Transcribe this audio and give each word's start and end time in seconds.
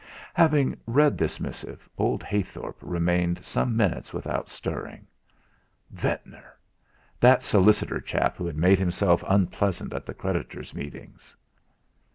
Having 0.33 0.79
read 0.87 1.15
this 1.15 1.39
missive, 1.39 1.87
old 1.95 2.23
Heythorp 2.23 2.75
remained 2.81 3.45
some 3.45 3.77
minutes 3.77 4.11
without 4.11 4.49
stirring. 4.49 5.05
Ventnor! 5.91 6.57
That 7.19 7.43
solicitor 7.43 7.99
chap 8.01 8.35
who 8.37 8.47
had 8.47 8.57
made 8.57 8.79
himself 8.79 9.23
unpleasant 9.27 9.93
at 9.93 10.07
the 10.07 10.15
creditors' 10.15 10.73
meetings! 10.73 11.35